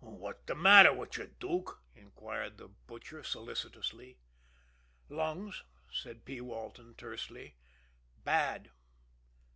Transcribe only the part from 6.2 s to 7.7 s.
P. Walton tersely.